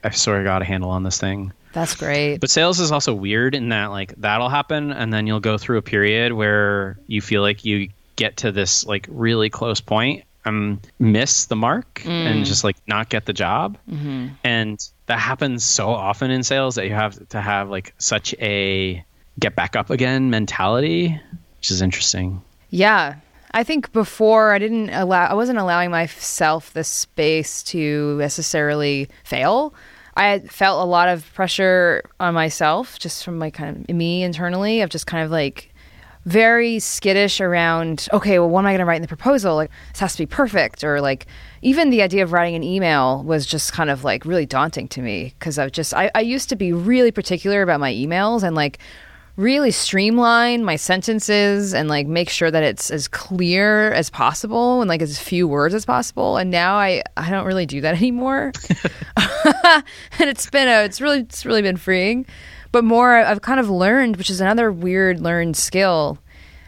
I 0.03 0.11
sort 0.11 0.37
of 0.37 0.43
got 0.43 0.61
a 0.61 0.65
handle 0.65 0.91
on 0.91 1.01
this 1.01 1.19
thing. 1.19 1.51
That's 1.73 1.95
great. 1.95 2.37
But 2.37 2.51
sales 2.51 2.79
is 2.79 2.91
also 2.91 3.15
weird 3.15 3.55
in 3.55 3.69
that 3.69 3.87
like 3.87 4.13
that'll 4.17 4.49
happen 4.49 4.91
and 4.91 5.11
then 5.11 5.25
you'll 5.25 5.39
go 5.39 5.57
through 5.57 5.79
a 5.79 5.81
period 5.81 6.33
where 6.33 6.99
you 7.07 7.21
feel 7.21 7.41
like 7.41 7.65
you 7.65 7.89
get 8.15 8.37
to 8.37 8.51
this 8.51 8.85
like 8.85 9.07
really 9.09 9.49
close 9.49 9.81
point 9.81 10.25
and 10.45 10.79
miss 10.99 11.45
the 11.45 11.55
mark 11.55 12.03
and 12.05 12.37
hmm. 12.37 12.43
just 12.43 12.63
like 12.63 12.77
not 12.85 13.09
get 13.09 13.25
the 13.25 13.33
job. 13.33 13.79
Mm-hmm. 13.89 14.27
And 14.43 14.89
that 15.07 15.19
happens 15.19 15.63
so 15.63 15.89
often 15.89 16.31
in 16.31 16.43
sales 16.43 16.75
that 16.75 16.85
you 16.85 16.93
have 16.93 17.27
to 17.29 17.41
have 17.41 17.69
like 17.69 17.93
such 17.97 18.33
a 18.41 19.03
get 19.39 19.55
back 19.55 19.75
up 19.75 19.89
again 19.89 20.29
mentality, 20.29 21.19
which 21.57 21.71
is 21.71 21.81
interesting. 21.81 22.41
Yeah. 22.69 23.15
I 23.51 23.63
think 23.63 23.93
before 23.93 24.53
I 24.53 24.59
didn't 24.59 24.89
allow 24.89 25.27
I 25.27 25.33
wasn't 25.33 25.59
allowing 25.59 25.91
myself 25.91 26.73
the 26.73 26.83
space 26.83 27.63
to 27.63 28.17
necessarily 28.17 29.07
fail. 29.23 29.73
I 30.17 30.39
felt 30.39 30.81
a 30.81 30.89
lot 30.89 31.09
of 31.09 31.31
pressure 31.33 32.03
on 32.19 32.33
myself 32.33 32.99
just 32.99 33.23
from 33.23 33.37
my 33.37 33.49
kind 33.49 33.85
of 33.89 33.95
me 33.95 34.23
internally 34.23 34.81
of 34.81 34.89
just 34.89 35.07
kind 35.07 35.23
of 35.23 35.31
like 35.31 35.73
very 36.25 36.79
skittish 36.79 37.39
around 37.39 38.07
okay 38.11 38.39
well 38.39 38.49
what 38.49 38.61
am 38.61 38.65
i 38.65 38.71
going 38.71 38.79
to 38.79 38.85
write 38.85 38.95
in 38.95 39.01
the 39.01 39.07
proposal? 39.07 39.55
Like 39.55 39.71
this 39.91 39.99
has 39.99 40.13
to 40.13 40.23
be 40.23 40.25
perfect 40.25 40.83
or 40.83 40.99
like 40.99 41.27
even 41.61 41.89
the 41.89 42.01
idea 42.01 42.23
of 42.23 42.31
writing 42.31 42.55
an 42.55 42.63
email 42.63 43.23
was 43.23 43.45
just 43.45 43.73
kind 43.73 43.89
of 43.89 44.03
like 44.03 44.25
really 44.25 44.45
daunting 44.45 44.87
to 44.89 45.01
me 45.01 45.35
because 45.37 45.59
i've 45.59 45.71
just 45.71 45.93
I, 45.93 46.09
I 46.15 46.21
used 46.21 46.49
to 46.49 46.55
be 46.55 46.73
really 46.73 47.11
particular 47.11 47.61
about 47.61 47.79
my 47.79 47.93
emails 47.93 48.43
and 48.43 48.55
like 48.55 48.79
really 49.37 49.71
streamline 49.71 50.63
my 50.63 50.77
sentences 50.77 51.73
and 51.73 51.89
like 51.89 52.07
make 52.07 52.29
sure 52.29 52.49
that 52.49 52.63
it's 52.63 52.89
as 52.89 53.07
clear 53.07 53.91
as 53.91 54.09
possible 54.09 54.81
and 54.81 54.87
like 54.87 55.01
as 55.01 55.19
few 55.19 55.47
words 55.47 55.73
as 55.73 55.85
possible. 55.85 56.37
And 56.37 56.49
now 56.51 56.77
i 56.77 57.03
i 57.17 57.29
don't 57.29 57.45
really 57.45 57.65
do 57.65 57.81
that 57.81 57.95
anymore. 58.01 58.51
And 60.19 60.29
it's 60.29 60.49
been 60.49 60.67
a 60.67 60.83
it's 60.83 61.01
really 61.01 61.19
it's 61.19 61.45
really 61.45 61.61
been 61.61 61.77
freeing 61.77 62.25
but 62.71 62.83
more 62.83 63.15
i've 63.15 63.41
kind 63.41 63.59
of 63.59 63.69
learned 63.69 64.17
which 64.17 64.29
is 64.29 64.41
another 64.41 64.71
weird 64.71 65.19
learned 65.19 65.55
skill 65.55 66.17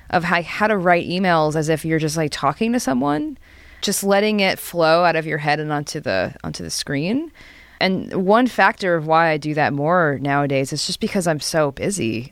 of 0.09 0.23
how, 0.23 0.41
how 0.41 0.67
to 0.67 0.77
write 0.77 1.07
emails 1.07 1.55
as 1.55 1.67
if 1.67 1.83
you're 1.83 1.99
just 1.99 2.17
like 2.17 2.31
talking 2.31 2.71
to 2.73 2.79
someone 2.79 3.37
just 3.81 4.03
letting 4.03 4.39
it 4.39 4.59
flow 4.59 5.03
out 5.03 5.15
of 5.15 5.25
your 5.25 5.37
head 5.37 5.59
and 5.59 5.71
onto 5.71 5.99
the 5.99 6.33
onto 6.43 6.63
the 6.63 6.69
screen. 6.69 7.31
And 7.79 8.25
one 8.25 8.47
factor 8.47 8.95
of 8.95 9.05
why 9.05 9.29
i 9.29 9.37
do 9.37 9.53
that 9.53 9.73
more 9.73 10.17
nowadays 10.21 10.73
is 10.73 10.85
just 10.85 10.99
because 10.99 11.27
i'm 11.27 11.39
so 11.39 11.71
busy. 11.71 12.31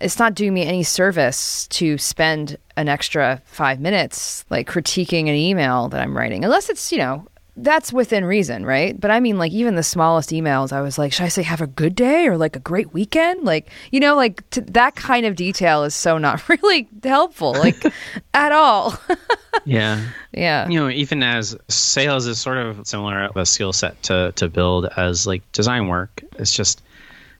It's 0.00 0.18
not 0.18 0.34
doing 0.34 0.54
me 0.54 0.66
any 0.66 0.82
service 0.82 1.68
to 1.68 1.98
spend 1.98 2.56
an 2.76 2.88
extra 2.88 3.40
five 3.44 3.78
minutes 3.78 4.44
like 4.50 4.68
critiquing 4.68 5.22
an 5.28 5.36
email 5.36 5.88
that 5.90 6.00
I'm 6.00 6.16
writing, 6.16 6.44
unless 6.44 6.68
it's, 6.68 6.90
you 6.90 6.98
know, 6.98 7.24
that's 7.56 7.92
within 7.92 8.24
reason, 8.24 8.66
right? 8.66 8.98
But 8.98 9.10
I 9.10 9.20
mean, 9.20 9.38
like, 9.38 9.52
even 9.52 9.76
the 9.76 9.82
smallest 9.82 10.30
emails, 10.30 10.72
I 10.72 10.80
was 10.80 10.98
like, 10.98 11.12
should 11.12 11.24
I 11.24 11.28
say 11.28 11.42
have 11.42 11.60
a 11.60 11.66
good 11.66 11.94
day 11.94 12.26
or 12.26 12.36
like 12.36 12.56
a 12.56 12.60
great 12.60 12.92
weekend? 12.92 13.44
Like, 13.44 13.70
you 13.92 14.00
know, 14.00 14.16
like 14.16 14.48
t- 14.50 14.60
that 14.62 14.96
kind 14.96 15.24
of 15.24 15.36
detail 15.36 15.84
is 15.84 15.94
so 15.94 16.18
not 16.18 16.48
really 16.48 16.88
helpful, 17.02 17.52
like 17.52 17.76
at 18.34 18.52
all. 18.52 18.98
Yeah. 19.66 20.02
yeah. 20.32 20.68
you 20.68 20.78
know 20.78 20.90
even 20.90 21.22
as 21.22 21.56
sales 21.68 22.26
is 22.26 22.38
sort 22.38 22.58
of 22.58 22.86
similar 22.86 23.24
of 23.24 23.36
a 23.36 23.46
skill 23.46 23.72
set 23.72 24.02
to 24.02 24.32
to 24.36 24.48
build 24.48 24.86
as 24.96 25.26
like 25.26 25.40
design 25.52 25.86
work 25.86 26.22
it's 26.38 26.52
just 26.52 26.82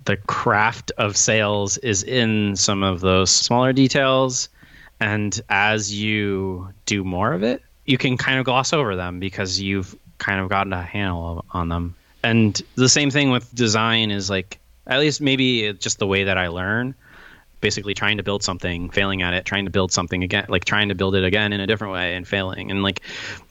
the 0.06 0.16
craft 0.16 0.90
of 0.96 1.18
sales 1.18 1.76
is 1.78 2.02
in 2.02 2.56
some 2.56 2.82
of 2.82 3.00
those 3.00 3.30
smaller 3.30 3.74
details 3.74 4.48
and 5.00 5.42
as 5.50 5.92
you 5.92 6.68
do 6.86 7.04
more 7.04 7.32
of 7.32 7.42
it 7.42 7.62
you 7.84 7.98
can 7.98 8.16
kind 8.16 8.38
of 8.38 8.46
gloss 8.46 8.72
over 8.72 8.96
them 8.96 9.20
because 9.20 9.60
you've 9.60 9.94
kind 10.18 10.40
of 10.40 10.48
gotten 10.48 10.72
a 10.72 10.82
handle 10.82 11.44
on 11.50 11.68
them. 11.68 11.94
And 12.22 12.60
the 12.74 12.88
same 12.88 13.10
thing 13.10 13.30
with 13.30 13.54
design 13.54 14.10
is 14.10 14.30
like 14.30 14.58
at 14.86 15.00
least 15.00 15.20
maybe 15.20 15.64
it's 15.64 15.82
just 15.82 15.98
the 15.98 16.06
way 16.06 16.24
that 16.24 16.38
i 16.38 16.48
learn. 16.48 16.94
Basically 17.60 17.94
trying 17.94 18.18
to 18.18 18.22
build 18.22 18.42
something, 18.42 18.90
failing 18.90 19.22
at 19.22 19.32
it, 19.32 19.46
trying 19.46 19.64
to 19.64 19.70
build 19.70 19.90
something 19.90 20.22
again, 20.22 20.44
like 20.48 20.66
trying 20.66 20.90
to 20.90 20.94
build 20.94 21.14
it 21.14 21.24
again 21.24 21.52
in 21.52 21.60
a 21.60 21.66
different 21.66 21.94
way 21.94 22.14
and 22.14 22.28
failing, 22.28 22.70
and 22.70 22.82
like 22.82 23.00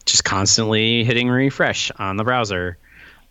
just 0.06 0.24
constantly 0.24 1.04
hitting 1.04 1.30
refresh 1.30 1.90
on 1.98 2.18
the 2.18 2.24
browser 2.24 2.78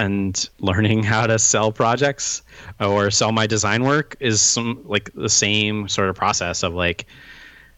and 0.00 0.48
learning 0.58 1.02
how 1.04 1.26
to 1.26 1.38
sell 1.38 1.70
projects 1.70 2.42
or 2.80 3.10
sell 3.12 3.30
my 3.30 3.46
design 3.46 3.84
work 3.84 4.16
is 4.18 4.42
some 4.42 4.82
like 4.84 5.12
the 5.14 5.28
same 5.28 5.88
sort 5.88 6.08
of 6.08 6.16
process 6.16 6.64
of 6.64 6.74
like 6.74 7.06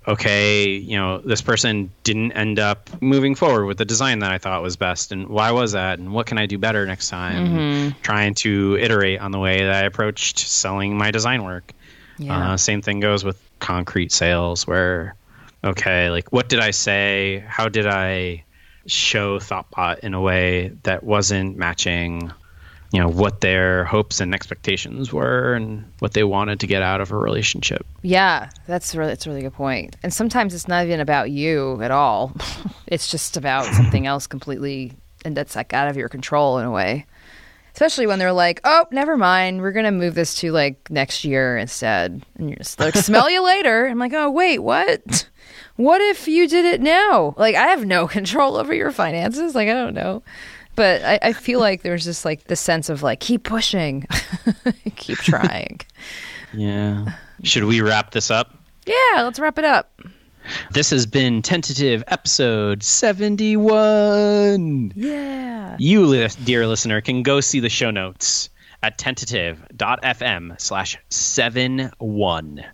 okay 0.06 0.66
you 0.66 0.96
know 0.96 1.18
this 1.18 1.40
person 1.42 1.90
didn't 2.02 2.32
end 2.32 2.58
up 2.58 2.90
moving 3.00 3.34
forward 3.34 3.64
with 3.66 3.78
the 3.78 3.84
design 3.84 4.18
that 4.18 4.30
i 4.30 4.38
thought 4.38 4.62
was 4.62 4.76
best 4.76 5.12
and 5.12 5.28
why 5.28 5.50
was 5.52 5.72
that 5.72 5.98
and 5.98 6.12
what 6.12 6.26
can 6.26 6.36
i 6.38 6.46
do 6.46 6.58
better 6.58 6.84
next 6.86 7.08
time 7.08 7.94
trying 8.02 8.34
to 8.34 8.76
iterate 8.80 9.20
on 9.20 9.30
the 9.30 9.38
way 9.38 9.58
that 9.64 9.74
i 9.74 9.86
approached 9.86 10.38
selling 10.38 10.96
my 10.96 11.10
design 11.10 11.42
work 11.44 11.72
Yeah. 12.18 12.52
uh, 12.52 12.56
same 12.56 12.82
thing 12.82 13.00
goes 13.00 13.24
with 13.24 13.40
concrete 13.60 14.12
sales, 14.12 14.66
where, 14.66 15.16
okay, 15.64 16.10
like 16.10 16.30
what 16.32 16.48
did 16.50 16.60
I 16.60 16.70
say? 16.70 17.42
How 17.48 17.68
did 17.70 17.86
I 17.86 18.44
show 18.86 19.38
Thoughtbot 19.38 20.00
in 20.00 20.12
a 20.12 20.20
way 20.20 20.72
that 20.82 21.02
wasn't 21.02 21.56
matching, 21.56 22.30
you 22.94 23.00
know, 23.00 23.08
what 23.08 23.40
their 23.40 23.84
hopes 23.84 24.20
and 24.20 24.32
expectations 24.32 25.12
were 25.12 25.54
and 25.54 25.84
what 25.98 26.12
they 26.12 26.22
wanted 26.22 26.60
to 26.60 26.68
get 26.68 26.80
out 26.80 27.00
of 27.00 27.10
a 27.10 27.16
relationship? 27.16 27.84
Yeah, 28.02 28.50
that's 28.68 28.94
really 28.94 29.10
that's 29.10 29.26
a 29.26 29.30
really 29.30 29.42
good 29.42 29.52
point. 29.52 29.96
And 30.04 30.14
sometimes 30.14 30.54
it's 30.54 30.68
not 30.68 30.84
even 30.84 31.00
about 31.00 31.32
you 31.32 31.82
at 31.82 31.90
all. 31.90 32.32
it's 32.86 33.10
just 33.10 33.36
about 33.36 33.64
something 33.64 34.06
else 34.06 34.28
completely 34.28 34.92
and 35.24 35.36
that's 35.36 35.56
like 35.56 35.72
out 35.72 35.88
of 35.88 35.96
your 35.96 36.08
control 36.08 36.60
in 36.60 36.66
a 36.66 36.70
way. 36.70 37.04
Especially 37.72 38.06
when 38.06 38.20
they're 38.20 38.32
like, 38.32 38.60
"Oh, 38.62 38.86
never 38.92 39.16
mind. 39.16 39.60
We're 39.60 39.72
to 39.72 39.90
move 39.90 40.14
this 40.14 40.36
to 40.36 40.52
like 40.52 40.88
next 40.88 41.24
year 41.24 41.58
instead." 41.58 42.24
And 42.36 42.48
you're 42.48 42.58
just 42.58 42.78
like, 42.78 42.94
"Smell 42.94 43.28
you 43.28 43.44
later." 43.44 43.88
I'm 43.88 43.98
like, 43.98 44.12
"Oh, 44.12 44.30
wait, 44.30 44.60
what? 44.60 45.28
What 45.74 46.00
if 46.00 46.28
you 46.28 46.46
did 46.46 46.64
it 46.64 46.80
now?" 46.80 47.34
Like 47.36 47.56
I 47.56 47.66
have 47.66 47.84
no 47.84 48.06
control 48.18 48.56
over 48.56 48.72
your 48.72 48.92
finances. 48.92 49.56
Like 49.56 49.68
I 49.68 49.72
don't 49.72 49.94
know. 49.94 50.22
But 50.76 51.02
I, 51.02 51.18
I 51.22 51.32
feel 51.32 51.60
like 51.60 51.82
there's 51.82 52.04
just 52.04 52.24
like 52.24 52.44
the 52.44 52.56
sense 52.56 52.88
of 52.88 53.02
like 53.02 53.20
keep 53.20 53.44
pushing, 53.44 54.06
keep 54.96 55.18
trying. 55.18 55.80
Yeah. 56.52 57.12
Should 57.42 57.64
we 57.64 57.80
wrap 57.80 58.12
this 58.12 58.30
up? 58.30 58.56
Yeah, 58.86 59.22
let's 59.22 59.38
wrap 59.38 59.58
it 59.58 59.64
up. 59.64 60.00
This 60.72 60.90
has 60.90 61.06
been 61.06 61.40
tentative 61.42 62.04
episode 62.08 62.82
71. 62.82 64.92
Yeah. 64.94 65.76
You, 65.78 66.06
li- 66.06 66.28
dear 66.44 66.66
listener, 66.66 67.00
can 67.00 67.22
go 67.22 67.40
see 67.40 67.60
the 67.60 67.70
show 67.70 67.90
notes 67.90 68.50
at 68.82 68.98
tentative.fm 68.98 70.60
slash 70.60 70.98
71. 71.08 72.64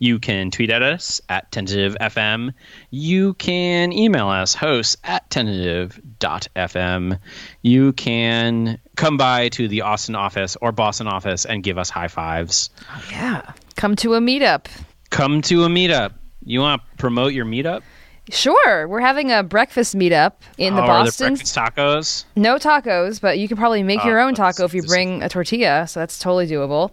You 0.00 0.18
can 0.18 0.50
tweet 0.50 0.70
at 0.70 0.82
us 0.82 1.20
at 1.28 1.50
tentative 1.50 1.96
FM. 2.00 2.52
You 2.90 3.34
can 3.34 3.92
email 3.92 4.28
us, 4.28 4.54
hosts 4.54 4.96
at 5.04 5.28
tentative.fm. 5.30 7.18
You 7.62 7.92
can 7.94 8.78
come 8.96 9.16
by 9.16 9.48
to 9.50 9.68
the 9.68 9.80
Austin 9.82 10.14
office 10.14 10.56
or 10.60 10.72
Boston 10.72 11.08
office 11.08 11.44
and 11.44 11.62
give 11.62 11.78
us 11.78 11.90
high 11.90 12.08
fives. 12.08 12.70
Oh, 12.90 13.04
yeah. 13.10 13.52
Come 13.76 13.96
to 13.96 14.14
a 14.14 14.20
meetup. 14.20 14.66
Come 15.10 15.42
to 15.42 15.64
a 15.64 15.68
meetup. 15.68 16.12
You 16.44 16.60
want 16.60 16.80
to 16.82 16.96
promote 16.96 17.32
your 17.32 17.44
meetup? 17.44 17.82
Sure. 18.30 18.86
We're 18.86 19.00
having 19.00 19.32
a 19.32 19.42
breakfast 19.42 19.96
meetup 19.96 20.34
in 20.58 20.74
the 20.74 20.82
oh, 20.82 20.84
are 20.84 20.86
there 20.98 21.04
Boston. 21.06 21.34
breakfast 21.34 21.56
tacos? 21.56 22.24
No 22.36 22.56
tacos, 22.56 23.20
but 23.20 23.38
you 23.38 23.48
can 23.48 23.56
probably 23.56 23.82
make 23.82 24.00
oh, 24.04 24.08
your 24.08 24.20
Oh, 24.20 24.26
own 24.26 24.34
taco 24.34 24.64
if 24.64 24.74
you 24.74 24.82
bring 24.82 25.22
a 25.22 25.28
tortilla, 25.30 25.86
so 25.88 26.00
that's 26.00 26.18
totally 26.18 26.46
doable. 26.46 26.90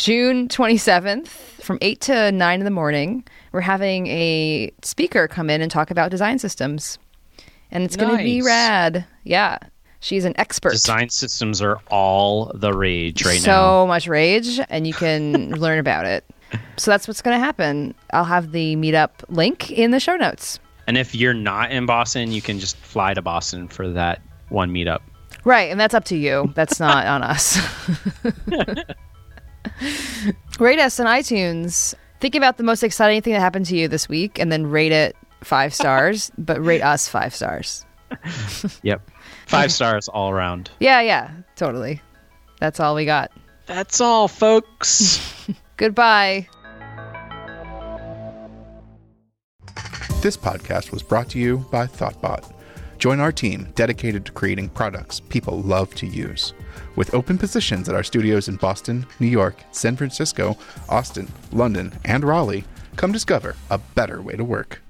June 0.00 0.48
27th 0.48 1.28
from 1.28 1.76
8 1.82 2.00
to 2.00 2.32
9 2.32 2.58
in 2.58 2.64
the 2.64 2.70
morning, 2.70 3.22
we're 3.52 3.60
having 3.60 4.06
a 4.06 4.72
speaker 4.80 5.28
come 5.28 5.50
in 5.50 5.60
and 5.60 5.70
talk 5.70 5.90
about 5.90 6.10
design 6.10 6.38
systems. 6.38 6.98
And 7.70 7.84
it's 7.84 7.96
going 7.96 8.16
to 8.16 8.24
be 8.24 8.40
rad. 8.40 9.04
Yeah. 9.24 9.58
She's 10.00 10.24
an 10.24 10.32
expert. 10.38 10.72
Design 10.72 11.10
systems 11.10 11.60
are 11.60 11.80
all 11.90 12.50
the 12.54 12.72
rage 12.72 13.26
right 13.26 13.40
so 13.40 13.50
now. 13.50 13.82
So 13.82 13.86
much 13.88 14.08
rage, 14.08 14.58
and 14.70 14.86
you 14.86 14.94
can 14.94 15.50
learn 15.60 15.78
about 15.78 16.06
it. 16.06 16.24
So 16.78 16.90
that's 16.90 17.06
what's 17.06 17.20
going 17.20 17.38
to 17.38 17.44
happen. 17.44 17.94
I'll 18.14 18.24
have 18.24 18.52
the 18.52 18.76
meetup 18.76 19.10
link 19.28 19.70
in 19.70 19.90
the 19.90 20.00
show 20.00 20.16
notes. 20.16 20.60
And 20.86 20.96
if 20.96 21.14
you're 21.14 21.34
not 21.34 21.72
in 21.72 21.84
Boston, 21.84 22.32
you 22.32 22.40
can 22.40 22.58
just 22.58 22.78
fly 22.78 23.12
to 23.12 23.20
Boston 23.20 23.68
for 23.68 23.90
that 23.90 24.22
one 24.48 24.72
meetup. 24.72 25.00
Right, 25.44 25.70
and 25.70 25.78
that's 25.78 25.92
up 25.92 26.04
to 26.04 26.16
you. 26.16 26.50
That's 26.54 26.80
not 26.80 27.06
on 27.06 27.22
us. 27.22 27.58
rate 30.58 30.78
us 30.78 31.00
on 31.00 31.06
iTunes. 31.06 31.94
Think 32.20 32.34
about 32.34 32.56
the 32.56 32.62
most 32.62 32.82
exciting 32.82 33.22
thing 33.22 33.32
that 33.32 33.40
happened 33.40 33.66
to 33.66 33.76
you 33.76 33.88
this 33.88 34.08
week 34.08 34.38
and 34.38 34.52
then 34.52 34.66
rate 34.66 34.92
it 34.92 35.16
five 35.42 35.74
stars, 35.74 36.30
but 36.38 36.62
rate 36.64 36.82
us 36.82 37.08
five 37.08 37.34
stars. 37.34 37.84
Yep. 38.82 39.08
Five 39.46 39.72
stars 39.72 40.08
all 40.08 40.30
around. 40.30 40.70
Yeah, 40.80 41.00
yeah, 41.00 41.30
totally. 41.56 42.00
That's 42.60 42.78
all 42.80 42.94
we 42.94 43.04
got. 43.04 43.30
That's 43.66 44.00
all, 44.00 44.28
folks. 44.28 45.20
Goodbye. 45.76 46.48
This 50.22 50.36
podcast 50.36 50.92
was 50.92 51.02
brought 51.02 51.30
to 51.30 51.38
you 51.38 51.58
by 51.70 51.86
Thoughtbot. 51.86 52.52
Join 53.00 53.18
our 53.18 53.32
team 53.32 53.66
dedicated 53.74 54.26
to 54.26 54.32
creating 54.32 54.68
products 54.68 55.20
people 55.20 55.62
love 55.62 55.94
to 55.94 56.06
use. 56.06 56.52
With 56.96 57.14
open 57.14 57.38
positions 57.38 57.88
at 57.88 57.94
our 57.94 58.02
studios 58.02 58.46
in 58.46 58.56
Boston, 58.56 59.06
New 59.20 59.26
York, 59.26 59.56
San 59.72 59.96
Francisco, 59.96 60.58
Austin, 60.86 61.26
London, 61.50 61.94
and 62.04 62.22
Raleigh, 62.22 62.64
come 62.96 63.10
discover 63.10 63.56
a 63.70 63.78
better 63.78 64.20
way 64.20 64.36
to 64.36 64.44
work. 64.44 64.82